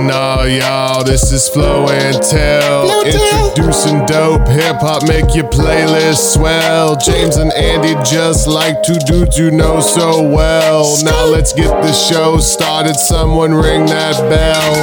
Listen, 0.00 0.16
all 0.18 0.48
y'all, 0.48 1.04
this 1.04 1.30
is 1.30 1.46
Flow 1.50 1.86
and 1.90 2.22
Tell. 2.22 3.04
Introducing 3.04 4.06
dope 4.06 4.48
hip 4.48 4.76
hop, 4.76 5.06
make 5.06 5.34
your 5.34 5.44
playlist 5.50 6.32
swell. 6.32 6.96
James 6.96 7.36
and 7.36 7.52
Andy 7.52 7.94
just 8.02 8.46
like 8.46 8.82
two 8.82 8.96
dudes 9.04 9.38
you 9.38 9.50
know 9.50 9.80
so 9.80 10.26
well. 10.26 10.96
Now 11.04 11.26
let's 11.26 11.52
get 11.52 11.68
the 11.82 11.92
show 11.92 12.38
started. 12.38 12.96
Someone 12.96 13.52
ring 13.52 13.84
that 13.86 14.16
bell. 14.30 14.74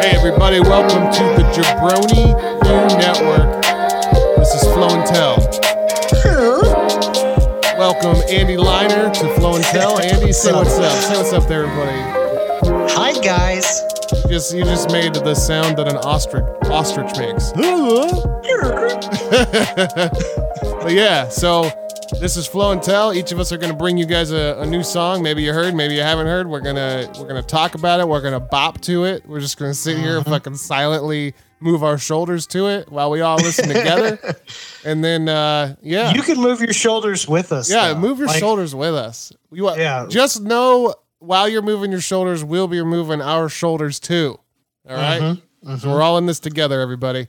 Hey, 0.00 0.16
everybody, 0.16 0.60
welcome 0.60 1.10
to 1.12 1.24
the 1.34 1.42
Jabroni 1.50 2.28
U 2.64 2.98
Network. 2.98 3.62
This 4.36 4.54
is 4.54 4.62
Flow 4.72 4.88
and 4.88 5.06
Tell. 5.06 5.81
Liner, 9.62 9.62
and 9.62 9.64
Tell. 9.64 10.00
Andy, 10.00 10.32
say 10.32 10.52
what's 10.52 10.76
up. 10.78 11.02
Say 11.02 11.16
what's 11.16 11.32
up 11.32 11.46
there, 11.46 11.64
everybody. 11.64 11.96
Hi 12.94 13.12
guys. 13.20 13.80
You 14.24 14.30
just, 14.30 14.54
you 14.54 14.64
just 14.64 14.90
made 14.90 15.14
the 15.14 15.34
sound 15.34 15.78
that 15.78 15.88
an 15.88 15.96
ostrich 15.96 16.44
ostrich 16.64 17.16
makes. 17.18 17.52
but 20.82 20.92
yeah, 20.92 21.28
so 21.28 21.70
this 22.20 22.36
is 22.36 22.46
Flow 22.46 22.72
and 22.72 22.82
Tell. 22.82 23.14
Each 23.14 23.32
of 23.32 23.40
us 23.40 23.52
are 23.52 23.58
gonna 23.58 23.74
bring 23.74 23.96
you 23.96 24.06
guys 24.06 24.32
a, 24.32 24.58
a 24.60 24.66
new 24.66 24.82
song. 24.82 25.22
Maybe 25.22 25.42
you 25.42 25.52
heard, 25.52 25.74
maybe 25.74 25.94
you 25.94 26.02
haven't 26.02 26.26
heard. 26.26 26.48
We're 26.48 26.60
gonna 26.60 27.10
we're 27.18 27.28
gonna 27.28 27.42
talk 27.42 27.74
about 27.74 28.00
it. 28.00 28.08
We're 28.08 28.22
gonna 28.22 28.40
bop 28.40 28.80
to 28.82 29.04
it. 29.04 29.28
We're 29.28 29.40
just 29.40 29.58
gonna 29.58 29.74
sit 29.74 29.98
here 29.98 30.20
mm-hmm. 30.20 30.30
fucking 30.30 30.56
silently 30.56 31.34
move 31.62 31.82
our 31.84 31.96
shoulders 31.98 32.46
to 32.48 32.66
it 32.66 32.90
while 32.90 33.10
we 33.10 33.20
all 33.20 33.36
listen 33.36 33.68
together. 33.68 34.18
and 34.84 35.02
then 35.04 35.28
uh 35.28 35.76
yeah. 35.82 36.12
You 36.12 36.22
can 36.22 36.38
move 36.40 36.60
your 36.60 36.72
shoulders 36.72 37.26
with 37.28 37.52
us. 37.52 37.70
Yeah, 37.70 37.92
though. 37.94 38.00
move 38.00 38.18
your 38.18 38.28
Like, 38.28 38.38
shoulders 38.38 38.74
with 38.74 38.94
us. 38.94 39.32
You 39.50 39.70
Yeah. 39.76 40.06
just 40.08 40.42
know 40.42 40.94
while 41.18 41.48
you're 41.48 41.62
moving 41.62 41.92
your 41.92 42.00
shoulders, 42.00 42.42
we'll 42.44 42.68
be 42.68 42.82
moving 42.82 43.20
our 43.22 43.48
shoulders 43.48 44.00
too. 44.00 44.38
All 44.88 44.96
right? 44.96 45.20
Mm-hmm, 45.22 45.76
So 45.76 45.90
we're 45.90 46.02
all 46.02 46.18
in 46.18 46.26
this 46.26 46.40
together, 46.40 46.80
everybody. 46.80 47.28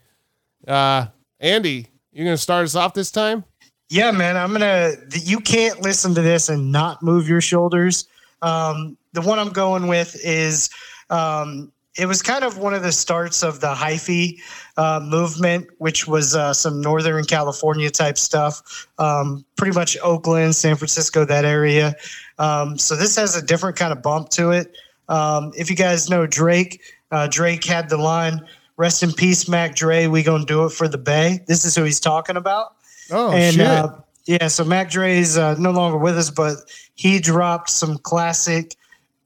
Uh 0.67 1.07
Andy, 1.39 1.87
you're 2.11 2.25
gonna 2.25 2.37
start 2.37 2.63
us 2.65 2.75
off 2.75 2.93
this 2.93 3.11
time? 3.11 3.43
Yeah, 3.89 4.11
man. 4.11 4.37
I'm 4.37 4.51
gonna. 4.51 4.93
You 5.23 5.39
can't 5.39 5.81
listen 5.81 6.15
to 6.15 6.21
this 6.21 6.49
and 6.49 6.71
not 6.71 7.03
move 7.03 7.27
your 7.27 7.41
shoulders. 7.41 8.07
Um, 8.41 8.97
the 9.11 9.21
one 9.21 9.37
I'm 9.37 9.49
going 9.51 9.87
with 9.87 10.15
is. 10.23 10.69
Um, 11.11 11.71
it 11.95 12.07
was 12.07 12.21
kind 12.21 12.43
of 12.43 12.57
one 12.57 12.73
of 12.73 12.81
the 12.81 12.91
starts 12.91 13.43
of 13.43 13.59
the 13.59 13.73
hyphy 13.73 14.41
uh, 14.77 14.99
movement, 15.03 15.67
which 15.77 16.07
was 16.07 16.35
uh, 16.35 16.53
some 16.53 16.81
Northern 16.81 17.23
California 17.23 17.89
type 17.91 18.17
stuff, 18.17 18.87
um, 18.97 19.45
pretty 19.57 19.75
much 19.75 19.95
Oakland, 20.01 20.55
San 20.55 20.75
Francisco, 20.75 21.23
that 21.25 21.45
area. 21.45 21.95
Um, 22.39 22.77
so 22.77 22.95
this 22.95 23.15
has 23.15 23.35
a 23.35 23.45
different 23.45 23.77
kind 23.77 23.91
of 23.91 24.01
bump 24.01 24.29
to 24.29 24.51
it. 24.51 24.75
Um, 25.07 25.51
if 25.55 25.69
you 25.69 25.75
guys 25.75 26.09
know 26.09 26.25
Drake, 26.25 26.81
uh, 27.11 27.27
Drake 27.27 27.63
had 27.63 27.89
the 27.89 27.97
line, 27.97 28.41
"Rest 28.77 29.03
in 29.03 29.11
peace, 29.11 29.47
Mac 29.47 29.75
Dre. 29.75 30.07
We 30.07 30.23
gonna 30.23 30.45
do 30.45 30.65
it 30.65 30.71
for 30.71 30.87
the 30.87 30.97
Bay." 30.97 31.41
This 31.47 31.63
is 31.63 31.75
who 31.75 31.83
he's 31.83 31.99
talking 31.99 32.37
about. 32.37 32.73
Oh 33.11 33.31
and 33.31 33.55
shit. 33.55 33.67
uh, 33.67 33.89
yeah, 34.25 34.47
so 34.47 34.63
Mac 34.63 34.89
Dre 34.89 35.19
is 35.19 35.37
uh, 35.37 35.55
no 35.59 35.69
longer 35.69 35.97
with 35.97 36.17
us, 36.17 36.31
but 36.31 36.55
he 36.95 37.19
dropped 37.19 37.69
some 37.69 37.99
classic 37.99 38.75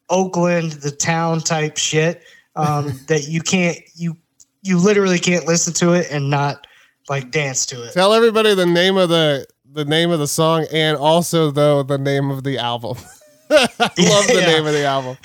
Oakland, 0.10 0.74
the 0.74 0.92
town 0.92 1.40
type 1.40 1.78
shit 1.78 2.24
um, 2.58 3.00
that 3.08 3.28
you 3.28 3.42
can't 3.42 3.78
you 3.96 4.18
you 4.64 4.78
literally 4.80 5.20
can't 5.20 5.46
listen 5.46 5.74
to 5.76 5.94
it 5.94 6.08
and 6.12 6.30
not 6.30 6.68
like 7.10 7.32
dance 7.32 7.66
to 7.68 7.84
it. 7.84 7.94
Tell 7.94 8.14
everybody 8.14 8.54
the 8.54 8.66
name 8.66 8.98
of 8.98 9.10
the 9.10 9.46
the 9.72 9.86
name 9.86 10.12
of 10.12 10.20
the 10.20 10.28
song 10.28 10.66
and 10.74 10.98
also 10.98 11.52
though 11.52 11.84
the 11.84 11.98
name 11.98 12.30
of 12.32 12.44
the 12.44 12.58
album. 12.58 12.98
I 13.50 13.56
love 13.80 14.28
the 14.28 14.40
Yeah. 14.42 14.46
name 14.48 14.68
of 14.68 14.74
the 14.74 14.84
album. 14.86 15.18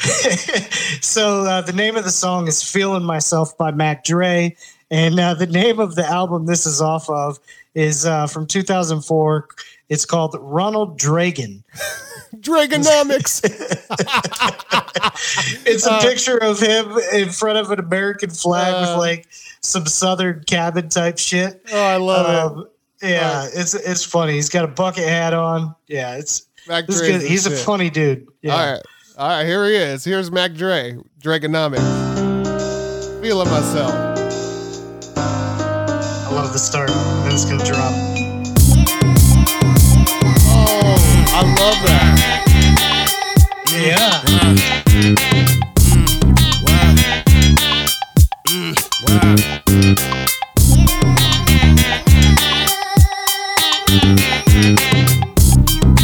so 1.00 1.40
uh, 1.44 1.60
the 1.62 1.72
name 1.72 1.96
of 1.96 2.04
the 2.04 2.10
song 2.10 2.46
is 2.46 2.62
"Feeling 2.62 3.02
Myself" 3.04 3.56
by 3.58 3.70
Mac 3.72 4.04
Dre, 4.04 4.54
and 4.90 5.18
uh, 5.18 5.34
the 5.34 5.46
name 5.46 5.80
of 5.80 5.94
the 5.96 6.06
album 6.06 6.46
this 6.46 6.66
is 6.66 6.80
off 6.80 7.08
of 7.10 7.38
is 7.74 8.06
uh, 8.06 8.26
from 8.26 8.46
2004. 8.46 9.48
It's 9.92 10.06
called 10.06 10.34
Ronald 10.40 10.96
Dragon. 10.98 11.62
Dreganomics. 12.36 13.42
It's 15.66 15.86
a 15.86 15.92
Uh, 15.92 16.02
picture 16.02 16.36
of 16.38 16.58
him 16.60 16.96
in 17.12 17.28
front 17.28 17.58
of 17.58 17.70
an 17.70 17.78
American 17.78 18.30
flag 18.30 18.74
Uh, 18.74 18.80
with 18.80 18.98
like 18.98 19.28
some 19.60 19.86
Southern 19.86 20.42
cabin 20.46 20.88
type 20.88 21.18
shit. 21.18 21.62
oh, 21.72 21.80
I 21.80 21.96
love 21.96 22.26
it. 22.26 22.58
Um, 22.58 22.68
yeah, 23.02 23.48
it's 23.52 23.74
it's 23.74 24.02
funny. 24.04 24.32
He's 24.32 24.48
got 24.48 24.64
a 24.64 24.68
bucket 24.68 25.06
hat 25.06 25.34
on. 25.34 25.74
Yeah, 25.88 26.16
it's 26.16 26.46
Mac 26.68 26.86
this 26.86 27.00
good. 27.00 27.20
He's 27.22 27.46
a 27.46 27.50
funny 27.50 27.90
dude. 27.90 28.26
Yeah. 28.42 28.54
All 28.56 28.72
right. 28.72 28.82
All 29.18 29.28
right, 29.28 29.44
here 29.46 29.64
he 29.66 29.76
is. 29.76 30.04
Here's 30.04 30.30
Mac 30.30 30.54
Dre, 30.54 30.96
Dreganomics. 31.22 33.20
Feeling 33.22 33.48
myself. 33.50 33.92
I 35.16 36.30
love 36.32 36.52
the 36.52 36.58
start. 36.58 36.88
Then 36.88 37.32
it's 37.32 37.44
gonna 37.44 37.64
drop. 37.64 38.11
I 41.34 41.40
love 41.58 41.78
that. 41.86 43.22
Yeah. 43.70 45.22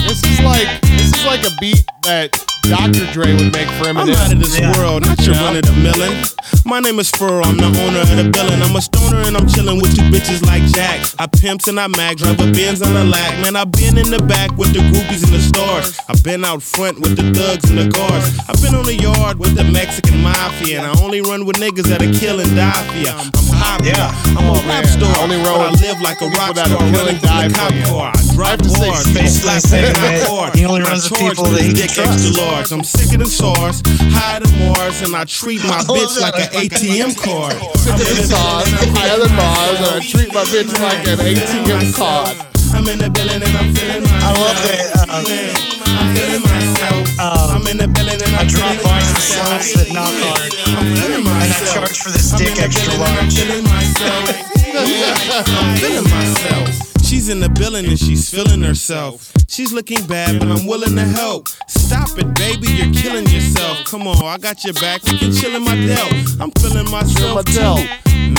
This 0.08 0.22
is 0.24 0.40
like 0.40 0.80
this 0.82 1.12
is 1.12 1.24
like 1.26 1.44
a 1.44 1.54
beat 1.60 1.84
that 2.04 2.32
Dr. 2.62 3.04
Dre 3.12 3.34
would 3.34 3.52
make 3.52 3.68
for 3.76 3.88
I'm 3.88 3.96
Eminem. 3.96 4.14
out 4.16 4.32
of 4.32 4.38
this 4.38 4.58
Yeah. 4.58 4.76
world, 4.78 5.04
not 5.04 5.20
your 5.26 5.34
running 5.36 5.66
a 5.68 5.72
million. 5.72 6.24
My 6.64 6.80
name 6.80 6.98
is 6.98 7.10
Furley, 7.10 7.44
I'm 7.44 7.56
the 7.56 7.66
owner 7.66 8.00
of 8.00 8.10
the 8.12 8.28
building. 8.30 8.60
I'm 8.62 8.76
a 8.76 8.80
stoner 8.82 9.24
and 9.26 9.36
I'm 9.36 9.48
chilling 9.48 9.80
with 9.80 9.96
two 9.96 10.04
bitches 10.12 10.44
like 10.44 10.62
Jack. 10.72 11.00
I 11.18 11.26
pimps 11.26 11.66
and 11.68 11.80
I 11.80 11.86
mag, 11.88 12.18
drive 12.18 12.40
a 12.40 12.50
Benz 12.52 12.82
on 12.82 12.92
the 12.94 13.04
lack. 13.04 13.32
Man, 13.42 13.56
I've 13.56 13.72
been 13.72 13.96
in 13.98 14.10
the 14.10 14.20
back 14.22 14.52
with 14.56 14.72
the 14.72 14.80
groupies 14.80 15.24
in 15.24 15.32
the 15.32 15.40
stores. 15.40 15.98
I've 16.08 16.22
been 16.22 16.44
out 16.44 16.62
front 16.62 17.00
with 17.00 17.16
the 17.16 17.32
thugs 17.34 17.68
and 17.70 17.78
the 17.78 17.88
guards. 17.88 18.38
I've 18.48 18.60
been 18.62 18.74
on 18.74 18.84
the 18.84 18.96
yard 18.96 19.38
with 19.38 19.56
the 19.56 19.64
Mexican 19.64 20.22
mafia. 20.22 20.80
And 20.82 20.86
I 20.86 21.02
only 21.02 21.20
run 21.20 21.44
with 21.44 21.56
niggas 21.56 21.88
that 21.88 22.02
are 22.02 22.12
kill 22.12 22.40
and 22.40 22.54
die 22.54 22.84
for 22.86 22.98
ya. 23.00 23.16
I'm 23.16 23.32
popular, 23.32 23.92
Yeah. 23.96 24.36
I'm 24.38 24.46
a 24.52 24.60
rap 24.68 24.86
star. 24.86 25.08
I 25.08 25.22
only 25.24 25.40
roll 25.42 25.60
I 25.64 25.70
live 25.80 26.00
like 26.00 26.20
a 26.20 26.28
rock 26.36 26.54
star 26.56 26.68
running 26.92 27.16
and 27.16 27.20
from 27.24 27.48
the 27.48 27.50
for 27.50 27.58
cop 27.58 27.72
car. 27.88 28.12
I 28.14 28.34
drive 28.36 28.58
to 28.62 28.68
say, 28.70 28.88
bars, 28.90 29.04
basically 29.10 29.28
slap 29.28 29.62
saying 29.62 29.92
that 29.92 29.96
that 29.98 30.28
hard. 30.28 30.54
he 30.54 30.64
only 30.64 30.82
runs 30.82 31.10
with 31.10 31.18
people 31.20 31.44
that 31.50 31.62
he 31.64 31.72
can 31.72 31.88
trust. 31.88 32.28
extra 32.28 32.44
large. 32.44 32.70
I'm 32.72 32.84
sick 32.84 33.08
sicker 33.08 33.18
than 33.18 33.26
SARS, 33.32 33.82
higher 34.14 34.40
than 34.40 34.52
Mars, 34.68 35.02
and 35.02 35.16
I 35.16 35.24
treat 35.24 35.64
my 35.64 35.80
bitch 35.88 36.14
that. 36.20 36.37
Like 36.38 36.54
an 36.54 36.68
ATM 36.70 37.12
card. 37.18 37.54
I'm 37.58 37.98
in 37.98 37.98
This 37.98 38.30
the 38.30 38.36
song, 38.36 38.62
building, 38.64 38.94
higher 38.94 39.18
than 39.18 39.34
Mars, 39.36 39.78
and 39.82 39.94
I 39.96 40.00
treat 40.00 40.30
my 40.34 40.44
bitch 40.46 40.70
like 40.80 41.02
an 41.06 41.18
ATM 41.18 41.94
card. 41.94 42.36
I'm 42.74 42.86
in 42.88 42.98
the 42.98 43.10
building 43.10 43.42
and 43.42 43.56
I'm 43.56 43.74
feeling 43.74 44.02
myself. 44.02 44.22
I 44.22 44.30
love 44.38 44.58
that. 44.68 44.84
Uh, 44.94 45.06
I'm 45.08 46.08
feeling 46.14 46.42
myself. 46.44 47.18
Um, 47.18 47.48
I'm 47.56 47.66
in 47.66 47.76
the 47.78 47.88
building 47.88 48.20
and 48.22 48.34
I 48.36 48.40
I'm 48.40 48.46
drop 48.46 48.70
feeling 48.70 48.84
bars 48.84 49.08
and 49.08 49.14
myself. 49.18 49.62
that 49.74 49.88
knock 49.92 50.14
hard. 50.22 50.52
And 50.78 51.26
I 51.26 51.60
charge 51.72 51.98
for 52.02 52.10
this 52.10 52.30
dick 52.32 52.60
extra 52.60 52.92
and 52.92 53.02
I'm 53.02 53.16
large. 53.16 53.34
feeling 53.34 53.64
myself. 53.64 54.24
I'm 55.48 55.76
feeling 55.78 56.04
myself. 56.10 56.87
She's 57.08 57.30
in 57.30 57.40
the 57.40 57.48
building 57.48 57.86
and 57.86 57.98
she's 57.98 58.28
feeling 58.28 58.60
herself. 58.62 59.32
She's 59.48 59.72
looking 59.72 60.06
bad, 60.06 60.38
but 60.38 60.48
I'm 60.48 60.66
willing 60.66 60.94
to 60.96 61.04
help. 61.04 61.48
Stop 61.66 62.10
it, 62.18 62.28
baby, 62.34 62.68
you're 62.68 62.92
killing 62.92 63.26
yourself. 63.28 63.84
Come 63.86 64.06
on, 64.06 64.22
I 64.24 64.36
got 64.36 64.62
your 64.62 64.74
back. 64.74 65.02
We 65.04 65.16
can 65.18 65.32
chill 65.32 65.56
in 65.56 65.64
my 65.64 65.74
delt. 65.74 66.12
I'm 66.38 66.50
feeling 66.60 66.90
myself 66.90 67.44
too. 67.46 67.80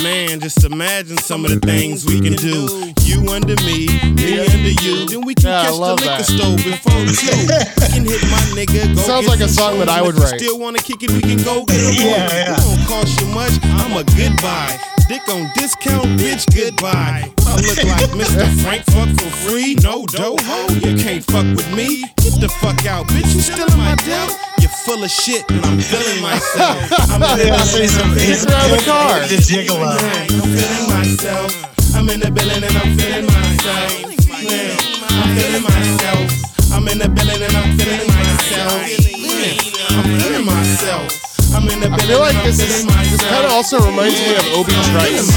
Man, 0.03 0.39
just 0.39 0.63
imagine 0.63 1.17
some 1.17 1.45
of 1.45 1.51
the 1.51 1.59
things 1.59 2.05
we 2.05 2.21
can 2.21 2.33
do. 2.33 2.93
You 3.09 3.27
under 3.33 3.55
me, 3.65 3.87
me 4.13 4.37
under 4.39 4.73
you. 4.85 5.07
Then 5.09 5.21
we 5.25 5.33
can 5.33 5.49
Yeah, 5.49 5.61
I 5.61 5.65
catch 5.65 5.73
the 5.73 5.95
liquor 5.95 6.05
that. 6.05 6.25
stove 6.29 6.57
before 6.61 7.01
two. 7.09 7.41
We 7.81 7.87
can 7.89 8.05
hit 8.05 8.21
my 8.29 8.43
nigga. 8.53 8.95
Go 8.95 9.01
Sounds 9.01 9.25
get 9.25 9.31
like 9.33 9.39
a 9.41 9.49
some 9.49 9.73
song 9.73 9.79
that. 9.79 9.89
I 9.89 10.01
would 10.03 10.13
If 10.13 10.21
you 10.21 10.25
write. 10.29 10.39
Still 10.39 10.59
wanna 10.59 10.77
kick 10.79 11.01
it? 11.01 11.09
We 11.09 11.21
can 11.21 11.41
go 11.43 11.65
get 11.65 11.75
a 11.81 11.93
Yeah, 11.95 12.21
room. 12.21 12.29
yeah. 12.29 12.53
It 12.53 12.61
don't 12.61 12.85
cost 12.87 13.19
you 13.19 13.27
much. 13.33 13.51
I'm 13.63 13.97
a 13.97 14.03
good 14.13 14.37
buy. 14.41 14.77
Dick 15.09 15.27
on 15.27 15.49
discount, 15.55 16.05
bitch, 16.21 16.45
goodbye. 16.53 17.25
I 17.41 17.55
look 17.57 17.83
like 17.83 18.09
Mr. 18.13 18.45
Frank, 18.61 18.85
fuck 18.93 19.09
for 19.17 19.31
free. 19.41 19.73
No 19.81 20.05
dough, 20.05 20.37
ho, 20.39 20.67
you 20.69 20.95
can't 21.01 21.23
fuck 21.25 21.45
with 21.57 21.69
me. 21.75 22.05
Get 22.21 22.39
the 22.39 22.47
fuck 22.61 22.85
out, 22.85 23.07
bitch, 23.07 23.33
you 23.33 23.41
still 23.41 23.67
in 23.67 23.77
my 23.77 23.95
deal? 24.05 24.29
You're 24.61 24.69
full 24.85 25.03
of 25.03 25.09
shit, 25.09 25.49
and 25.49 25.65
I'm 25.65 25.79
feeling 25.79 26.21
myself. 26.21 26.77
I'm 27.09 27.21
Yeah, 27.41 27.57
so 27.65 27.81
he's 27.81 27.97
a, 27.97 28.05
he's 28.13 28.45
a, 28.45 28.49
around 28.53 28.69
the 28.69 28.83
car. 28.85 29.19
The 29.25 29.37
gigolo. 29.41 29.97
I'm 29.97 30.45
feeling 30.53 30.87
myself. 30.93 31.95
I'm 31.95 32.09
in 32.09 32.19
the 32.19 32.29
building 32.29 32.63
and 32.63 32.77
I'm 32.77 32.97
feeling 32.97 33.25
myself. 33.25 34.05
I'm 35.09 35.29
feeling 35.35 35.63
myself. 35.63 36.71
I'm 36.71 36.87
in 36.87 36.99
the 36.99 37.09
building 37.09 37.41
and 37.41 37.57
I'm 37.57 37.77
feeling 37.79 38.07
myself. 38.13 38.77
I'm 39.89 40.19
feeling 40.21 40.45
myself. 40.45 41.28
I'm 41.53 41.67
in 41.69 41.79
the 41.79 41.89
I 41.91 41.97
feel 42.05 42.19
like 42.19 42.35
this 42.43 42.59
is 42.59 42.85
this 42.85 43.21
kind 43.23 43.45
of 43.45 43.51
also 43.51 43.79
reminds 43.79 44.19
me 44.21 44.35
of 44.35 44.45
Obi 44.53 44.71
Trice. 44.91 45.29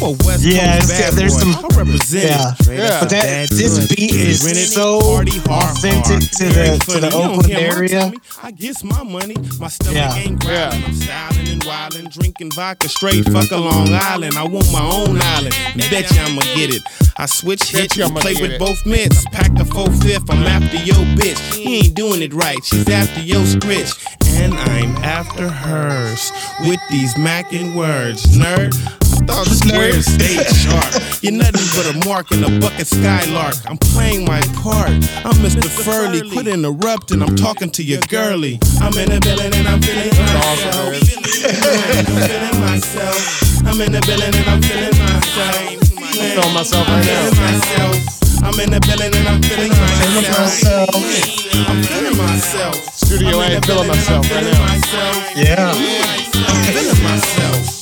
I'm 0.00 0.02
a 0.02 0.10
West 0.24 0.44
Yeah, 0.44 0.78
Coast 0.78 0.88
bad 0.90 1.12
there's 1.14 1.34
boy. 1.34 1.40
some- 1.52 1.64
I 1.64 1.76
represent 1.76 2.24
Yeah. 2.24 2.54
Yeah. 2.72 3.00
But 3.00 3.10
that 3.10 3.50
this 3.50 3.88
beat 3.94 4.12
is 4.14 4.72
so 4.74 4.98
authentic 4.98 6.30
to 6.38 6.44
the 6.44 6.84
to 6.88 7.00
the 7.00 7.10
Oakland 7.12 7.50
area. 7.50 8.12
I 8.42 8.50
guess 8.52 8.82
my 8.84 9.02
money, 9.02 9.36
my 9.58 9.68
stomach 9.68 9.94
Yeah. 9.94 10.14
ain't 10.14 10.38
growling. 10.40 10.80
Yeah. 10.80 10.86
I'm 10.86 10.94
styling 10.94 11.48
and 11.48 11.62
wildin', 11.64 12.12
drinking 12.12 12.52
vodka 12.52 12.88
straight. 12.88 13.24
Fuck 13.28 13.50
a 13.50 13.56
Long 13.56 13.92
Island. 13.92 14.36
I 14.36 14.44
want 14.44 14.70
my 14.72 14.82
own 14.82 15.20
island. 15.20 15.54
Bet 15.90 16.10
you 16.14 16.20
I'ma 16.22 16.42
get 16.54 16.74
it. 16.74 16.82
I 17.16 17.26
switch 17.26 17.64
hits, 17.64 17.98
I'ma 18.00 18.20
play 18.20 18.34
with 18.34 18.52
it. 18.52 18.58
both 18.58 18.84
mitts. 18.86 19.24
Pack 19.32 19.50
a 19.58 19.64
four 19.64 19.90
fifth. 20.00 20.30
I'm 20.30 20.44
after 20.44 20.76
your 20.84 21.02
bitch. 21.18 21.38
He 21.54 21.78
ain't 21.78 21.94
doing 21.94 22.22
it 22.22 22.32
right. 22.32 22.58
She's 22.64 22.88
after 22.88 23.20
your 23.20 23.44
scritch. 23.44 23.92
And 24.40 24.54
I'm 24.54 24.69
after 25.10 25.48
hers 25.48 26.30
with 26.60 26.78
these 26.88 27.18
mackin' 27.18 27.74
words, 27.74 28.38
nerd. 28.38 28.72
Thought 29.26 29.48
squares 29.48 30.06
stayed 30.06 30.46
sharp. 30.54 31.20
You're 31.20 31.32
nothing 31.32 31.66
but 31.74 31.86
a 31.92 32.08
mark 32.08 32.30
in 32.30 32.44
a 32.44 32.60
bucket 32.60 32.86
skylark. 32.86 33.56
I'm 33.66 33.76
playing 33.76 34.24
my 34.24 34.40
part. 34.62 34.90
I'm 35.26 35.36
Mr. 35.42 35.68
Furley. 35.68 36.30
Quit 36.30 36.46
interrupting. 36.46 37.22
I'm 37.22 37.34
talking 37.34 37.70
to 37.70 37.82
your 37.82 38.00
girly. 38.08 38.60
I'm 38.80 38.96
in 38.98 39.10
the 39.10 39.20
building 39.20 39.52
and 39.52 39.66
I'm 39.66 39.82
feeling 39.82 40.10
myself. 40.10 40.94
I'm 40.94 42.20
feeling 42.30 42.60
myself. 42.60 43.66
I'm 43.66 43.80
in 43.80 43.92
the 43.92 44.02
building 44.06 44.32
and 44.32 44.48
I'm 44.48 44.62
feeling 44.62 44.96
myself. 44.96 45.66
I'm 45.66 46.14
feeling 46.14 46.54
myself 46.54 46.88
I'm 46.88 46.94
right 46.94 47.78
now. 47.78 48.19
Myself. 48.40 48.54
I'm 48.54 48.60
in 48.60 48.70
the 48.70 48.80
building 48.86 49.14
and 49.14 49.28
I'm 49.28 49.42
feeling 49.42 49.68
myself. 49.70 50.94
I'm 51.68 51.82
feeling 51.82 52.16
myself. 52.16 52.74
Studio 52.94 53.38
I'm 53.38 53.50
in 53.52 53.56
A, 53.56 53.60
the 53.60 53.66
feeling 53.66 53.82
I'm 53.82 53.88
myself 53.88 54.30
right 54.30 54.40
feeling 54.40 54.54
now. 54.54 54.66
myself. 54.66 55.36
Yeah. 55.36 55.72
I'm 56.48 56.64
feeling 56.72 57.02
myself. 57.02 57.76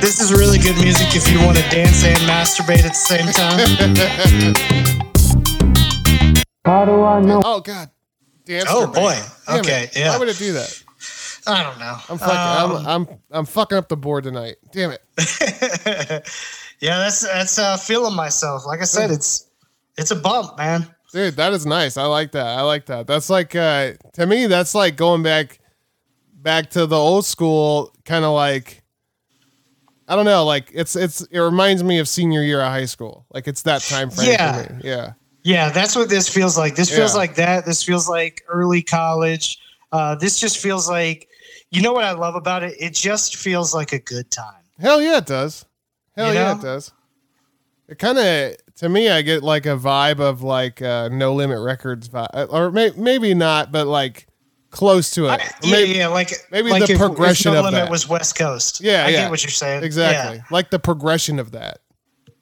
This 0.00 0.20
is 0.20 0.32
really 0.32 0.58
good 0.58 0.76
music 0.82 1.08
if 1.14 1.28
you 1.30 1.38
want 1.44 1.56
to 1.58 1.62
dance 1.70 2.04
and 2.04 2.18
masturbate 2.28 2.84
at 2.84 2.92
the 2.92 2.94
same 2.94 3.26
time. 3.32 3.58
How 6.64 6.84
do 6.84 7.02
I 7.02 7.20
know? 7.20 7.42
Oh 7.44 7.60
God. 7.60 7.90
Dance 8.44 8.64
Oh, 8.68 8.86
boy. 8.86 9.16
Damn 9.46 9.58
Okay, 9.60 9.84
it. 9.84 9.96
yeah. 9.96 10.10
Why 10.10 10.18
would 10.18 10.28
it 10.28 10.36
do 10.38 10.52
that? 10.54 10.81
I 11.46 11.62
don't 11.62 11.78
know. 11.78 11.96
I'm 12.08 12.18
fucking. 12.18 12.76
Um, 12.80 12.86
I'm, 12.86 12.86
I'm 12.86 13.18
I'm 13.30 13.44
fucking 13.46 13.76
up 13.78 13.88
the 13.88 13.96
board 13.96 14.24
tonight. 14.24 14.56
Damn 14.72 14.92
it. 14.92 15.02
yeah, 16.80 16.98
that's 16.98 17.22
that's 17.22 17.58
uh, 17.58 17.76
feeling 17.76 18.14
myself. 18.14 18.66
Like 18.66 18.80
I 18.80 18.84
said, 18.84 19.10
it's 19.10 19.48
it's 19.98 20.10
a 20.10 20.16
bump, 20.16 20.56
man. 20.58 20.86
Dude, 21.12 21.34
that 21.36 21.52
is 21.52 21.66
nice. 21.66 21.96
I 21.96 22.04
like 22.06 22.32
that. 22.32 22.46
I 22.46 22.62
like 22.62 22.86
that. 22.86 23.06
That's 23.06 23.28
like 23.28 23.54
uh 23.54 23.92
to 24.14 24.26
me 24.26 24.46
that's 24.46 24.74
like 24.74 24.96
going 24.96 25.22
back 25.22 25.58
back 26.34 26.70
to 26.70 26.86
the 26.86 26.96
old 26.96 27.24
school 27.26 27.94
kind 28.04 28.24
of 28.24 28.32
like 28.32 28.82
I 30.08 30.16
don't 30.16 30.24
know, 30.24 30.44
like 30.44 30.70
it's 30.72 30.96
it's 30.96 31.20
it 31.22 31.38
reminds 31.38 31.84
me 31.84 31.98
of 31.98 32.08
senior 32.08 32.42
year 32.42 32.60
of 32.60 32.68
high 32.68 32.86
school. 32.86 33.26
Like 33.32 33.46
it's 33.48 33.62
that 33.62 33.82
time 33.82 34.10
frame 34.10 34.30
Yeah. 34.30 34.62
for 34.62 34.72
me. 34.74 34.80
Yeah. 34.84 35.12
Yeah, 35.44 35.70
that's 35.70 35.96
what 35.96 36.08
this 36.08 36.28
feels 36.28 36.56
like. 36.56 36.76
This 36.76 36.88
feels 36.94 37.14
Yeah. 37.14 37.18
like 37.18 37.34
that. 37.34 37.66
This 37.66 37.82
feels 37.82 38.08
like 38.08 38.42
early 38.48 38.80
college. 38.80 39.58
Uh, 39.90 40.14
this 40.14 40.38
just 40.40 40.56
feels 40.58 40.88
like, 40.88 41.28
you 41.72 41.82
know 41.82 41.92
what 41.92 42.04
I 42.04 42.12
love 42.12 42.36
about 42.36 42.62
it? 42.62 42.76
It 42.78 42.94
just 42.94 43.36
feels 43.36 43.74
like 43.74 43.92
a 43.92 43.98
good 43.98 44.30
time. 44.30 44.62
Hell 44.78 45.02
yeah, 45.02 45.18
it 45.18 45.26
does. 45.26 45.64
Hell 46.16 46.28
You 46.28 46.38
yeah, 46.38 46.52
know? 46.52 46.58
it 46.58 46.62
does. 46.62 46.92
It 47.88 47.98
kind 47.98 48.18
of 48.18 48.56
to 48.76 48.88
me, 48.88 49.08
I 49.08 49.22
get 49.22 49.42
like 49.42 49.66
a 49.66 49.76
vibe 49.76 50.20
of 50.20 50.42
like 50.42 50.80
uh, 50.80 51.08
No 51.10 51.34
Limit 51.34 51.58
Records 51.60 52.08
vibe, 52.08 52.48
or 52.50 52.70
may, 52.70 52.90
maybe 52.96 53.34
not, 53.34 53.70
but 53.72 53.86
like 53.86 54.26
close 54.70 55.10
to 55.12 55.26
it. 55.26 55.30
I, 55.30 55.50
yeah, 55.62 55.70
Maybe- 55.70 55.98
yeah, 55.98 56.06
like 56.08 56.32
maybe 56.50 56.70
like 56.70 56.86
the 56.86 56.92
if- 56.94 56.98
progression 56.98 57.50
if 57.50 57.54
no 57.54 57.58
of 57.60 57.64
limit 57.66 57.84
that. 57.84 57.90
was 57.90 58.08
West 58.08 58.36
Coast. 58.36 58.80
Yeah, 58.80 59.04
I 59.04 59.08
yeah. 59.08 59.20
get 59.22 59.30
what 59.30 59.42
you're 59.42 59.50
saying. 59.50 59.84
Exactly, 59.84 60.42
like 60.50 60.70
the 60.70 60.78
progression 60.78 61.38
of 61.38 61.50
that. 61.52 61.78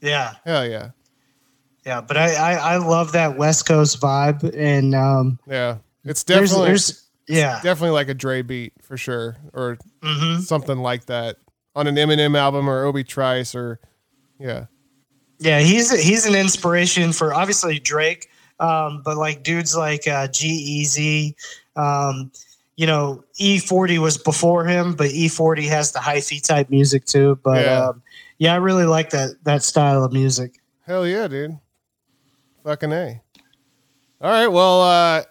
Yeah, 0.00 0.34
Hell 0.44 0.66
yeah, 0.66 0.90
yeah. 1.84 2.00
But 2.00 2.16
I, 2.16 2.34
I, 2.34 2.52
I 2.54 2.76
love 2.76 3.12
that 3.12 3.36
West 3.36 3.66
Coast 3.66 4.00
vibe, 4.00 4.54
and 4.56 4.94
um, 4.94 5.38
yeah. 5.46 5.78
It's 6.04 6.22
there's, 6.22 6.50
definitely 6.50 6.68
there's, 6.68 7.09
yeah, 7.28 7.60
definitely 7.62 7.90
like 7.90 8.08
a 8.08 8.14
Dre 8.14 8.42
beat 8.42 8.72
for 8.82 8.96
sure, 8.96 9.36
or 9.52 9.78
hmm 10.02 10.38
something 10.40 10.78
like 10.78 11.06
that 11.06 11.36
on 11.76 11.86
an 11.86 11.96
Eminem 11.96 12.36
album 12.36 12.68
or 12.68 12.84
Obi 12.84 13.04
Trice 13.04 13.54
or 13.54 13.78
yeah, 14.38 14.66
yeah. 15.38 15.60
He's 15.60 15.90
he's 16.02 16.26
an 16.26 16.34
inspiration 16.34 17.12
for 17.12 17.32
obviously 17.34 17.78
Drake, 17.78 18.28
um, 18.58 19.02
but 19.04 19.16
like 19.16 19.42
dudes 19.42 19.76
like 19.76 20.06
uh, 20.08 20.28
G-Eazy. 20.28 21.34
Um, 21.76 22.32
you 22.76 22.86
know, 22.86 23.22
E40 23.38 23.98
was 23.98 24.16
before 24.16 24.64
him, 24.64 24.94
but 24.94 25.10
E40 25.10 25.68
has 25.68 25.92
the 25.92 25.98
hyphy 25.98 26.42
type 26.42 26.70
music 26.70 27.04
too. 27.04 27.38
But 27.44 27.64
Yeah. 27.66 27.88
um, 27.88 28.02
yeah, 28.38 28.54
I 28.54 28.56
really 28.56 28.86
like 28.86 29.10
that 29.10 29.36
that 29.44 29.62
style 29.62 30.02
of 30.02 30.12
music. 30.12 30.54
hell 30.86 31.06
yeah, 31.06 31.28
dude. 31.28 31.58
Fucking 32.64 32.92
a. 32.92 33.20
All 34.22 34.30
right, 34.30 34.48
well, 34.48 34.82
uh, 34.82 35.22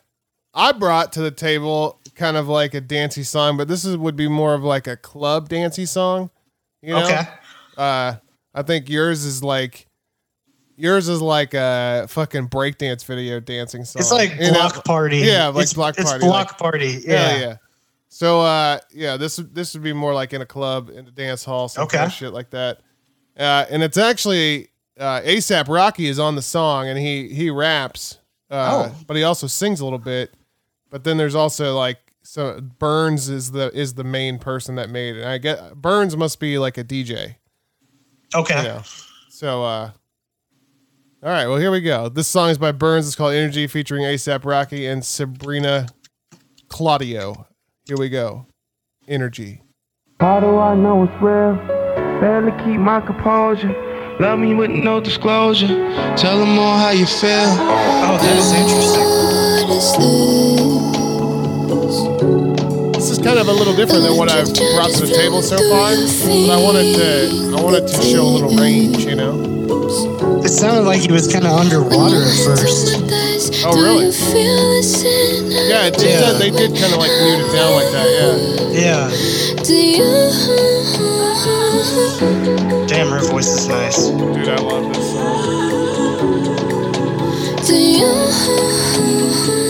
I 0.59 0.71
brought 0.73 1.13
to 1.13 1.21
the 1.21 1.31
table 1.31 1.99
kind 2.15 2.35
of 2.37 2.47
like 2.47 2.73
a 2.73 2.81
dancey 2.81 3.23
song, 3.23 3.55
but 3.57 3.67
this 3.67 3.85
is 3.85 3.95
would 3.97 4.15
be 4.15 4.27
more 4.27 4.53
of 4.53 4.63
like 4.63 4.87
a 4.87 4.97
club 4.97 5.49
dancey 5.49 5.85
song. 5.85 6.29
You 6.81 6.93
know? 6.95 7.03
Okay. 7.05 7.21
Uh, 7.77 8.15
I 8.53 8.61
think 8.63 8.89
yours 8.89 9.23
is 9.25 9.43
like. 9.43 9.85
Yours 10.75 11.09
is 11.09 11.21
like 11.21 11.53
a 11.53 12.05
fucking 12.07 12.47
breakdance 12.47 13.03
video 13.03 13.41
dancing 13.41 13.83
song. 13.83 13.99
It's 13.99 14.11
like 14.13 14.31
you 14.35 14.47
know? 14.51 14.53
block 14.53 14.85
party. 14.85 15.17
Yeah, 15.17 15.47
like 15.47 15.63
it's, 15.63 15.73
block 15.73 15.95
it's 15.99 16.09
party, 16.09 16.25
block 16.25 16.47
like- 16.51 16.57
party. 16.57 17.01
Yeah, 17.05 17.31
Yeah. 17.33 17.39
yeah. 17.39 17.55
So 18.07 18.39
uh 18.41 18.79
yeah, 18.93 19.17
this 19.17 19.35
this 19.37 19.73
would 19.73 19.83
be 19.83 19.91
more 19.93 20.13
like 20.13 20.31
in 20.33 20.41
a 20.41 20.45
club, 20.45 20.89
in 20.89 21.05
a 21.05 21.11
dance 21.11 21.43
hall, 21.43 21.67
some 21.67 21.85
kind 21.87 22.03
of 22.05 22.07
Okay. 22.07 22.15
shit 22.15 22.33
like 22.33 22.49
that. 22.51 22.79
Uh 23.37 23.65
and 23.69 23.83
it's 23.83 23.97
actually 23.97 24.69
uh 24.97 25.19
ASAP 25.21 25.67
Rocky 25.67 26.07
is 26.07 26.17
on 26.17 26.35
the 26.35 26.41
song 26.41 26.87
and 26.87 26.97
he 26.97 27.27
he 27.27 27.49
raps. 27.49 28.17
Uh 28.49 28.87
Oh. 28.89 28.95
but 29.05 29.17
he 29.17 29.23
also 29.23 29.47
sings 29.47 29.81
a 29.81 29.83
little 29.83 29.99
bit. 29.99 30.33
But 30.89 31.03
then 31.03 31.17
there's 31.17 31.35
also 31.35 31.75
like 31.75 31.97
so 32.23 32.59
Burns 32.79 33.29
is 33.29 33.51
the 33.51 33.71
is 33.77 33.93
the 33.95 34.03
main 34.03 34.39
person 34.39 34.75
that 34.75 34.89
made 34.89 35.15
it. 35.15 35.21
And 35.21 35.29
I 35.29 35.37
get 35.37 35.75
Burns 35.75 36.15
must 36.17 36.39
be 36.39 36.57
like 36.57 36.77
a 36.77 36.83
DJ, 36.83 37.35
Okay. 38.35 38.57
you 38.57 38.63
know. 38.67 38.81
So 39.29 39.63
uh 39.63 39.91
all 41.21 41.29
right, 41.29 41.47
well 41.47 41.57
here 41.57 41.71
we 41.71 41.81
go. 41.81 42.07
This 42.09 42.27
song 42.27 42.49
is 42.49 42.57
by 42.57 42.71
Burns. 42.71 43.05
It's 43.07 43.15
called 43.15 43.33
Energy 43.33 43.67
featuring 43.67 44.03
ASAP 44.03 44.45
Rocky 44.45 44.85
and 44.87 45.03
Sabrina 45.05 45.87
Claudio. 46.69 47.45
Here 47.85 47.97
we 47.97 48.09
go. 48.09 48.45
Energy. 49.07 49.61
How 50.19 50.39
do 50.39 50.57
I 50.57 50.75
know 50.75 51.03
it's 51.03 51.21
real? 51.21 51.55
Barely 52.21 52.51
keep 52.63 52.79
my 52.79 52.99
composure. 53.01 53.73
Love 54.19 54.39
me 54.39 54.53
with 54.53 54.69
no 54.69 54.99
disclosure. 54.99 55.67
Tell 56.17 56.37
them 56.39 56.59
all 56.59 56.77
how 56.77 56.89
you 56.91 57.05
feel. 57.05 57.29
Oh, 57.31 58.17
that 58.21 58.37
is 58.37 58.51
interesting. 58.51 59.48
This 62.95 63.09
is 63.11 63.19
kind 63.19 63.37
of 63.37 63.47
a 63.47 63.53
little 63.53 63.75
different 63.75 64.01
than 64.01 64.17
what 64.17 64.31
I've 64.31 64.47
brought 64.73 64.89
to 64.97 65.05
the 65.05 65.13
table 65.15 65.43
so 65.43 65.57
far. 65.69 65.93
But 65.93 66.49
I 66.49 66.57
wanted 66.57 66.95
to 66.97 67.53
I 67.55 67.61
wanted 67.61 67.87
to 67.87 68.01
show 68.01 68.23
a 68.23 68.31
little 68.33 68.57
range, 68.57 69.05
you 69.05 69.13
know. 69.15 69.39
It 70.43 70.49
sounded 70.49 70.81
like 70.89 71.01
he 71.01 71.11
was 71.11 71.31
kind 71.31 71.45
of 71.45 71.51
underwater 71.51 72.17
at 72.17 72.35
first. 72.43 72.97
Oh, 73.63 73.77
really? 73.77 74.09
Yeah, 75.69 75.85
it 75.85 75.93
did, 75.97 76.19
Yeah. 76.19 76.33
they 76.33 76.49
did 76.49 76.73
kind 76.75 76.91
of 76.93 76.97
like 76.99 77.11
mute 77.21 77.45
it 77.45 77.51
down 77.53 77.71
like 77.77 77.91
that, 77.93 78.07
Yeah. 78.73 79.09
yeah. 79.09 79.09
Damn, 82.87 83.09
her 83.09 83.21
voice 83.29 83.47
is 83.47 83.67
nice. 83.67 83.97
Dude, 84.07 84.49
I 84.49 84.55
love 84.57 84.93
this 84.93 85.11
song. 85.11 85.59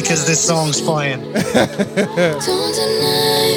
because 0.00 0.26
this 0.26 0.40
song's 0.46 0.80
playing. 0.80 1.20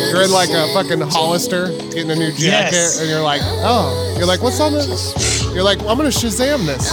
You're 0.10 0.24
in 0.24 0.32
like 0.32 0.50
a 0.50 0.74
fucking 0.74 1.02
Hollister 1.02 1.68
getting 1.90 2.10
a 2.12 2.16
new 2.16 2.32
jacket, 2.32 2.74
Yes. 2.74 3.00
and 3.00 3.10
you're 3.10 3.22
like, 3.22 3.42
oh, 3.64 4.16
you're 4.18 4.26
like, 4.28 4.42
what's 4.42 4.60
on 4.60 4.74
this? 4.74 5.44
You're 5.54 5.64
like, 5.64 5.80
I'm 5.82 5.98
gonna 5.98 6.10
Shazam 6.10 6.66
this. 6.66 6.92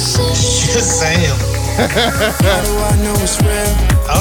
Shazam. 0.00 1.36
How 1.76 2.62
do 2.62 2.72
I 2.78 2.96
know 3.02 3.14
it's 3.22 3.40
real? 3.40 3.74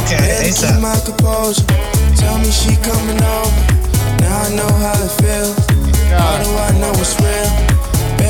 Okay, 0.04 0.18
Barely 0.18 0.46
keep 0.52 0.56
ASAP. 0.56 0.82
my 0.82 0.96
composure. 1.06 1.66
Tell 2.16 2.38
me 2.40 2.50
she 2.52 2.76
coming 2.78 3.22
over. 3.22 3.62
Now 4.22 4.42
I 4.44 4.50
know 4.56 4.72
how 4.80 4.96
it 5.04 5.12
feels. 5.22 5.56
How 6.10 6.44
do 6.44 6.50
I 6.58 6.72
know 6.80 6.92
it's 6.96 7.16
real? 7.22 7.69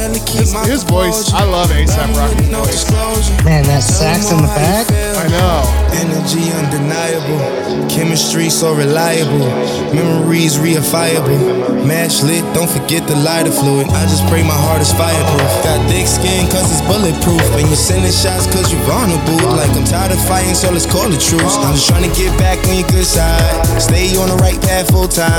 Barely 0.10 0.32
His, 0.34 0.54
his 0.66 0.84
voice. 0.84 1.32
I 1.34 1.44
love 1.46 1.70
ASAP 1.70 1.98
Love 1.98 2.10
me 2.10 2.18
Rocky's 2.18 2.50
no 2.50 2.64
voice. 2.64 2.84
disclosure. 2.84 3.44
Man, 3.46 3.64
that 3.70 3.84
sax 3.84 4.26
me 4.26 4.38
in 4.38 4.42
the 4.42 4.42
more 4.42 4.58
how 4.58 4.82
you 4.82 4.86
back. 4.90 5.18
I 5.22 5.28
know. 5.30 5.80
Energy 6.00 6.50
undeniable, 6.54 7.42
chemistry 7.90 8.50
so 8.50 8.74
reliable, 8.74 9.46
memories 9.94 10.58
reifiable. 10.58 11.38
Match 11.86 12.22
lit, 12.24 12.42
don't 12.54 12.70
forget 12.70 13.06
the 13.08 13.16
lighter 13.18 13.52
fluid. 13.52 13.88
I 13.90 14.06
just 14.08 14.26
pray 14.30 14.42
my 14.42 14.56
heart 14.56 14.82
is 14.82 14.94
fireproof. 14.94 15.50
Got 15.66 15.82
thick 15.90 16.08
skin 16.08 16.48
cause 16.50 16.70
it's 16.72 16.82
bulletproof. 16.88 17.42
And 17.58 17.68
you're 17.68 17.78
sending 17.78 18.14
shots 18.14 18.48
cause 18.54 18.72
you're 18.72 18.82
vulnerable. 18.86 19.38
Like 19.58 19.70
I'm 19.76 19.84
tired 19.86 20.14
of 20.14 20.22
fighting, 20.26 20.56
so 20.56 20.72
let's 20.72 20.86
call 20.86 21.10
it 21.12 21.20
truce. 21.22 21.58
I'm 21.62 21.74
just 21.76 21.90
trying 21.90 22.06
to 22.08 22.14
get 22.16 22.32
back 22.40 22.58
on 22.70 22.78
your 22.80 22.88
good 22.90 23.06
side. 23.06 23.42
Stay 23.82 24.16
on 24.18 24.30
the 24.30 24.38
right 24.42 24.58
path 24.62 24.90
full 24.90 25.10
time. 25.10 25.34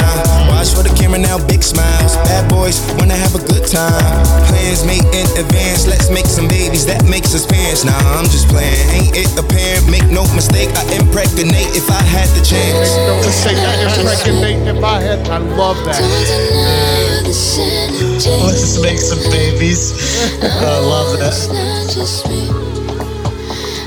Watch 0.51 0.75
for 0.75 0.83
the 0.83 0.93
camera 0.99 1.19
now, 1.19 1.39
big 1.47 1.63
smiles. 1.63 2.15
Bad 2.29 2.51
boys 2.51 2.83
wanna 2.99 3.17
have 3.17 3.35
a 3.35 3.43
good 3.47 3.65
time. 3.67 4.27
Plans 4.61 4.85
made 4.85 5.09
in 5.17 5.25
advance, 5.41 5.89
let's 5.89 6.11
make 6.11 6.27
some 6.27 6.47
babies. 6.47 6.85
That 6.85 7.09
makes 7.09 7.33
us 7.35 7.47
parents. 7.49 7.83
Nah, 7.83 7.97
I'm 7.97 8.29
just 8.29 8.45
playing. 8.53 8.77
Ain't 8.93 9.17
it 9.17 9.33
apparent? 9.33 9.89
Make 9.89 10.05
no 10.13 10.29
mistake, 10.37 10.69
I 10.77 10.85
impregnate 11.01 11.73
if 11.73 11.89
I 11.89 12.05
had 12.05 12.29
the 12.37 12.45
chance. 12.45 12.93
Don't 12.93 13.25
mistake 13.25 13.57
that 13.57 13.81
impregnate 13.81 14.61
if 14.69 14.85
I 14.85 15.01
had. 15.01 15.25
I 15.33 15.39
love 15.57 15.81
that. 15.89 15.97
deny 15.97 17.25
this 17.25 17.57
energy. 17.57 18.29
Let's 18.45 18.77
make 18.85 19.01
some 19.01 19.25
babies. 19.33 19.97
I 20.45 20.77
love 20.85 21.17
that. 21.17 21.33
It's 21.33 21.49
not 21.49 21.89
just 21.89 22.29
me. 22.29 22.53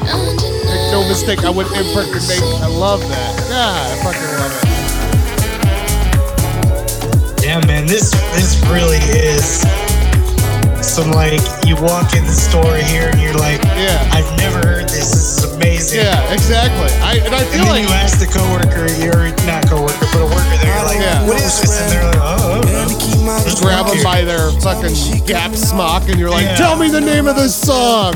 Make 0.10 0.90
no 0.90 1.06
mistake, 1.06 1.46
I 1.46 1.54
would 1.54 1.70
impregnate. 1.70 2.42
I 2.66 2.68
love 2.74 3.06
that. 3.14 3.30
God, 3.46 3.78
I 3.78 3.96
fucking 4.02 4.26
love 4.42 4.58
it. 4.58 4.74
Yeah, 7.46 7.62
man, 7.70 7.86
this 7.86 8.10
this 8.34 8.58
really 8.74 8.98
is 9.14 9.62
some 10.94 11.10
like 11.12 11.42
you 11.66 11.74
walk 11.82 12.14
in 12.14 12.24
the 12.24 12.38
store 12.38 12.78
here 12.78 13.10
and 13.10 13.20
you're 13.20 13.34
like, 13.34 13.58
Yeah. 13.74 13.98
I've 14.14 14.30
never 14.38 14.62
heard 14.62 14.86
this. 14.86 15.10
This 15.10 15.44
is 15.44 15.54
amazing. 15.56 16.02
Yeah, 16.06 16.22
exactly. 16.34 16.86
I 17.02 17.18
and 17.26 17.34
I 17.34 17.42
And 17.42 17.50
feel 17.50 17.66
then 17.66 17.82
like 17.82 17.84
you 17.90 17.94
ask 17.98 18.20
the 18.22 18.30
coworker, 18.30 18.86
you're 19.02 19.34
not 19.50 19.66
coworker, 19.66 20.06
but 20.14 20.22
a 20.22 20.30
worker 20.30 20.58
there. 20.62 20.70
You're 20.70 20.86
like, 20.86 21.02
Yeah. 21.02 21.26
what 21.26 21.38
is 21.42 21.50
this? 21.62 21.74
And 21.82 21.90
they're 21.92 22.06
like, 22.06 22.22
oh, 22.22 22.62
keep 23.02 23.26
my 23.26 23.42
Just 23.42 23.64
grab 23.64 23.88
them 23.90 24.04
by 24.04 24.22
their 24.24 24.52
fucking 24.62 25.26
gap 25.26 25.56
smock, 25.56 26.08
and 26.10 26.20
you're 26.20 26.30
like, 26.30 26.46
Yeah. 26.46 26.56
"Tell 26.62 26.78
me 26.78 26.90
the 26.90 27.02
name 27.02 27.26
of 27.28 27.36
this 27.36 27.56
song." 27.56 28.14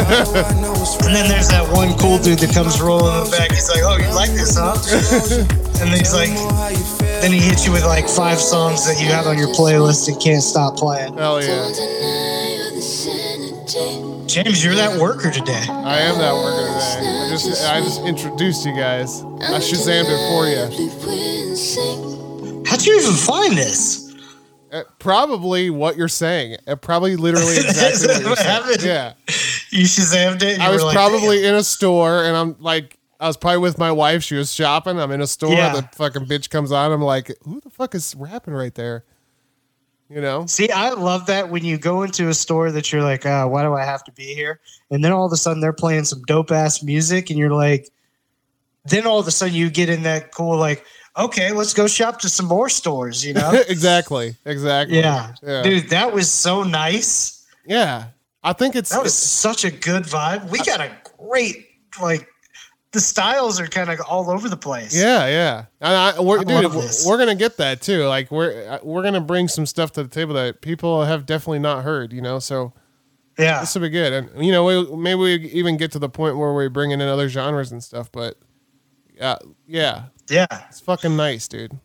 And 1.04 1.14
then 1.14 1.28
there's 1.28 1.48
that 1.48 1.66
one 1.72 1.92
cool 1.98 2.18
dude 2.18 2.38
that 2.38 2.54
comes 2.54 2.80
rolling 2.80 3.12
in 3.18 3.24
the 3.24 3.36
back. 3.36 3.50
He's 3.50 3.68
like, 3.68 3.82
oh, 3.82 3.96
you 3.98 4.08
like 4.14 4.30
this, 4.30 4.56
huh? 4.56 4.72
and 5.82 5.90
then 5.92 5.98
he's 5.98 6.14
like, 6.14 6.30
then 7.20 7.32
he 7.32 7.40
hits 7.40 7.66
you 7.66 7.72
with 7.72 7.84
like 7.84 8.08
five 8.08 8.38
songs 8.40 8.86
that 8.86 9.00
you 9.02 9.08
have 9.08 9.26
on 9.26 9.36
your 9.36 9.48
playlist 9.48 10.08
and 10.08 10.20
can't 10.20 10.42
stop 10.42 10.76
playing. 10.76 11.14
Hell 11.18 11.42
yeah, 11.42 11.68
James, 14.30 14.64
you're 14.64 14.74
that 14.76 15.00
worker 15.00 15.30
today. 15.30 15.64
I 15.68 15.98
am 16.00 16.18
that 16.18 16.32
worker 16.34 16.66
today. 16.68 17.26
I 17.26 17.30
just 17.30 17.64
I 17.68 17.80
just 17.80 18.00
introduced 18.02 18.64
you 18.64 18.72
guys. 18.76 19.22
I 19.22 19.58
shazammed 19.58 20.06
it 20.06 20.30
for 20.30 20.46
you. 20.46 20.60
How'd 22.64 22.86
you 22.86 22.96
even 23.00 23.14
find 23.14 23.56
this? 23.56 24.14
Uh, 24.70 24.84
probably 25.00 25.68
what 25.70 25.96
you're 25.96 26.06
saying. 26.06 26.56
Uh, 26.68 26.76
probably 26.76 27.16
literally 27.16 27.56
exactly 27.56 28.06
what 28.06 28.20
you're 28.20 28.28
What 28.30 28.38
saying. 28.38 28.50
happened? 28.50 28.82
Yeah. 28.84 29.14
You 29.70 29.84
Shazammed 29.84 30.42
it? 30.42 30.60
I 30.60 30.70
was 30.70 30.84
like, 30.84 30.94
probably 30.94 31.44
in 31.44 31.54
a 31.56 31.64
store 31.64 32.22
and 32.24 32.36
I'm 32.36 32.54
like, 32.60 32.96
I 33.18 33.26
was 33.26 33.36
probably 33.36 33.58
with 33.58 33.78
my 33.78 33.90
wife. 33.90 34.22
She 34.22 34.36
was 34.36 34.54
shopping. 34.54 35.00
I'm 35.00 35.10
in 35.10 35.20
a 35.20 35.26
store. 35.26 35.52
Yeah. 35.52 35.72
The 35.74 35.82
fucking 35.96 36.26
bitch 36.26 36.50
comes 36.50 36.70
on. 36.70 36.92
I'm 36.92 37.02
like, 37.02 37.32
who 37.42 37.60
the 37.60 37.70
fuck 37.70 37.96
is 37.96 38.14
rapping 38.16 38.54
right 38.54 38.74
there? 38.76 39.04
You 40.10 40.20
know? 40.20 40.44
See, 40.46 40.70
I 40.70 40.90
love 40.90 41.26
that 41.26 41.50
when 41.50 41.64
you 41.64 41.78
go 41.78 42.02
into 42.02 42.28
a 42.28 42.34
store 42.34 42.72
that 42.72 42.92
you're 42.92 43.02
like, 43.02 43.24
uh, 43.24 43.46
why 43.46 43.62
do 43.62 43.74
I 43.74 43.84
have 43.84 44.02
to 44.04 44.12
be 44.12 44.34
here? 44.34 44.58
And 44.90 45.04
then 45.04 45.12
all 45.12 45.24
of 45.24 45.32
a 45.32 45.36
sudden 45.36 45.60
they're 45.60 45.72
playing 45.72 46.04
some 46.04 46.22
dope 46.22 46.50
ass 46.50 46.82
music, 46.82 47.30
and 47.30 47.38
you're 47.38 47.52
like, 47.54 47.88
then 48.86 49.06
all 49.06 49.20
of 49.20 49.28
a 49.28 49.30
sudden 49.30 49.54
you 49.54 49.70
get 49.70 49.88
in 49.88 50.02
that 50.02 50.32
cool, 50.32 50.56
like, 50.56 50.84
okay, 51.16 51.52
let's 51.52 51.72
go 51.74 51.86
shop 51.86 52.18
to 52.20 52.28
some 52.28 52.46
more 52.46 52.68
stores, 52.68 53.24
you 53.24 53.34
know? 53.34 53.52
exactly. 53.68 54.34
Exactly. 54.44 54.98
yeah. 54.98 55.32
Yeah. 55.44 55.62
Dude, 55.62 55.90
that 55.90 56.12
was 56.12 56.28
so 56.28 56.64
nice. 56.64 57.46
Yeah. 57.64 58.06
I 58.42 58.52
think 58.52 58.74
it's, 58.74 58.90
That 58.90 59.04
was 59.04 59.16
such 59.16 59.64
a 59.64 59.70
good 59.70 60.04
vibe. 60.04 60.50
We 60.50 60.58
got 60.58 60.80
a 60.80 60.90
great, 61.18 61.68
like, 62.02 62.26
the 62.92 63.00
styles 63.00 63.60
are 63.60 63.66
kind 63.66 63.88
of 63.90 64.00
all 64.00 64.30
over 64.30 64.48
the 64.48 64.56
place. 64.56 64.94
Yeah, 64.94 65.26
yeah. 65.28 65.64
And 65.80 65.94
I, 65.94 66.20
we're, 66.20 66.40
I 66.40 66.44
dude, 66.44 66.72
we're, 67.06 67.18
gonna 67.18 67.34
get 67.36 67.56
that 67.58 67.80
too. 67.80 68.04
Like 68.06 68.30
we're 68.30 68.68
uh, 68.68 68.78
we're 68.82 69.02
gonna 69.02 69.20
bring 69.20 69.48
some 69.48 69.66
stuff 69.66 69.92
to 69.92 70.02
the 70.02 70.08
table 70.08 70.34
that 70.34 70.60
people 70.60 71.04
have 71.04 71.24
definitely 71.26 71.60
not 71.60 71.84
heard. 71.84 72.12
You 72.12 72.20
know, 72.22 72.38
so 72.40 72.72
Yeah. 73.38 73.60
this 73.60 73.74
will 73.74 73.82
be 73.82 73.90
good. 73.90 74.12
And 74.12 74.44
you 74.44 74.50
know, 74.52 74.64
we, 74.64 74.96
maybe 74.96 75.18
we 75.18 75.34
even 75.50 75.76
get 75.76 75.92
to 75.92 75.98
the 75.98 76.08
point 76.08 76.36
where 76.36 76.52
we 76.52 76.68
bring 76.68 76.90
in 76.90 77.00
other 77.00 77.28
genres 77.28 77.70
and 77.70 77.82
stuff. 77.82 78.10
But 78.10 78.36
yeah, 79.14 79.36
yeah, 79.66 80.04
Yeah. 80.28 80.46
it's 80.68 80.80
fucking 80.80 81.16
nice, 81.16 81.46
dude. 81.46 81.78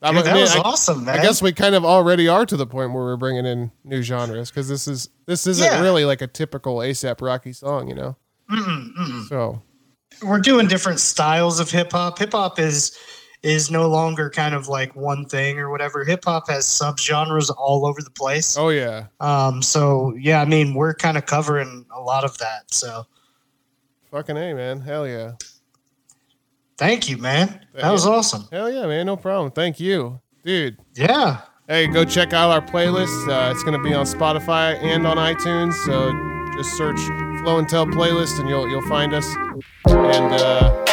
I 0.00 0.12
Dude, 0.12 0.24
that 0.26 0.32
mean, 0.34 0.42
was 0.42 0.54
I, 0.54 0.60
awesome, 0.60 1.04
man. 1.06 1.18
I 1.18 1.22
guess 1.22 1.42
we 1.42 1.52
kind 1.52 1.74
of 1.74 1.84
already 1.84 2.28
are 2.28 2.46
to 2.46 2.56
the 2.56 2.68
point 2.68 2.92
where 2.92 3.02
we're 3.02 3.16
bringing 3.16 3.44
in 3.46 3.72
new 3.82 4.00
genres 4.00 4.48
because 4.48 4.68
this 4.68 4.86
is 4.86 5.08
this 5.26 5.46
isn't 5.46 5.64
Yeah. 5.64 5.80
really 5.82 6.04
like 6.04 6.22
a 6.22 6.28
typical 6.28 6.76
ASAP 6.76 7.20
Rocky 7.20 7.52
song, 7.52 7.88
you 7.88 7.96
know. 7.96 8.16
So 9.28 9.60
we're 10.22 10.40
doing 10.40 10.66
different 10.66 11.00
styles 11.00 11.60
of 11.60 11.70
hip 11.70 11.92
hop. 11.92 12.18
Hip 12.18 12.32
hop 12.32 12.58
is 12.58 12.98
is 13.42 13.70
no 13.70 13.88
longer 13.88 14.28
kind 14.30 14.54
of 14.54 14.66
like 14.66 14.96
one 14.96 15.24
thing 15.24 15.58
or 15.58 15.70
whatever. 15.70 16.04
Hip 16.04 16.24
hop 16.24 16.48
has 16.48 16.66
subgenres 16.66 17.54
all 17.56 17.86
over 17.86 18.02
the 18.02 18.10
place. 18.10 18.56
oh 18.58 18.70
yeah, 18.70 19.06
Um, 19.20 19.62
so 19.62 20.14
yeah, 20.18 20.40
I 20.40 20.44
mean, 20.44 20.74
we're 20.74 20.94
kind 20.94 21.16
of 21.16 21.26
covering 21.26 21.86
a 21.94 22.00
lot 22.00 22.24
of 22.24 22.36
that. 22.38 22.72
So 22.72 23.06
fucking 24.10 24.36
a 24.36 24.54
man, 24.54 24.80
hell 24.80 25.06
yeah. 25.06 25.32
thank 26.76 27.08
you, 27.08 27.16
man. 27.18 27.64
That 27.74 27.92
was 27.92 28.06
awesome. 28.06 28.48
Hell 28.50 28.70
yeah, 28.72 28.86
man. 28.86 29.06
No 29.06 29.16
problem. 29.16 29.52
Thank 29.52 29.78
you, 29.78 30.20
dude. 30.44 30.78
Yeah. 30.94 31.42
Hey, 31.68 31.86
go 31.86 32.04
check 32.04 32.32
out 32.32 32.50
our 32.50 32.62
playlist. 32.62 33.28
Uh, 33.28 33.52
it's 33.52 33.62
gonna 33.62 33.82
be 33.82 33.94
on 33.94 34.06
Spotify 34.06 34.82
and 34.82 35.06
on 35.06 35.16
iTunes. 35.16 35.74
So 35.84 36.12
just 36.56 36.76
search 36.76 36.98
Flow 37.42 37.58
and 37.58 37.68
Tell 37.68 37.86
playlist, 37.86 38.40
and 38.40 38.48
you'll 38.48 38.68
you'll 38.68 38.88
find 38.88 39.12
us. 39.14 39.32
And 40.08 40.32
uh, 40.32 40.84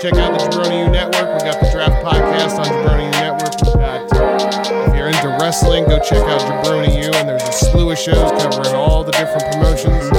check 0.00 0.14
out 0.14 0.34
the 0.34 0.42
Jabroni 0.50 0.86
U 0.86 0.90
Network. 0.90 1.38
We 1.38 1.46
got 1.46 1.60
the 1.62 1.70
Draft 1.70 2.04
Podcast 2.04 2.58
on 2.58 2.66
Jabroni 2.66 3.04
U 3.04 3.10
Network. 3.22 3.54
We've 3.62 3.74
got 3.74 4.88
if 4.88 4.94
you're 4.96 5.06
into 5.06 5.28
wrestling, 5.40 5.84
go 5.84 6.00
check 6.00 6.18
out 6.18 6.40
Jabroni 6.40 6.98
U. 7.04 7.12
And 7.14 7.28
there's 7.28 7.42
a 7.44 7.52
slew 7.52 7.92
of 7.92 7.98
shows 7.98 8.32
covering 8.42 8.74
all 8.74 9.04
the 9.04 9.12
different 9.12 9.44
promotions. 9.52 10.10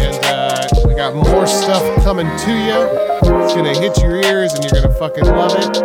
And 0.00 0.24
uh, 0.24 0.88
we 0.88 0.94
got 0.94 1.14
more 1.14 1.46
stuff 1.46 1.84
coming 2.02 2.26
to 2.26 2.52
you. 2.52 2.80
It's 3.44 3.54
gonna 3.54 3.78
hit 3.78 4.00
your 4.00 4.16
ears, 4.16 4.54
and 4.54 4.64
you're 4.64 4.80
gonna 4.80 4.94
fucking 4.94 5.24
love 5.24 5.52
it. 5.54 5.82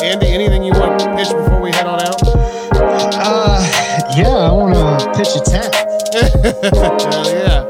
Andy, 0.00 0.28
anything 0.28 0.62
you 0.62 0.72
want 0.74 1.00
to 1.00 1.14
pitch 1.16 1.30
before 1.30 1.60
we 1.60 1.72
head 1.72 1.86
on 1.86 2.00
out? 2.02 2.22
Uh, 2.72 3.58
yeah, 4.16 4.28
I 4.28 4.52
want 4.52 5.00
to 5.00 5.12
pitch 5.18 5.34
a 5.34 5.40
tent. 5.40 5.74
Hell 6.74 7.26
yeah. 7.34 7.64